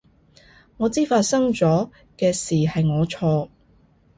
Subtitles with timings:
[0.77, 3.49] 我知發生咗嘅事係我錯